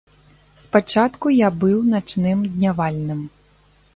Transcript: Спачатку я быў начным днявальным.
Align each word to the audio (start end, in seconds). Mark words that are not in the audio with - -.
Спачатку 0.63 1.25
я 1.35 1.49
быў 1.63 1.77
начным 1.93 2.39
днявальным. 2.57 3.21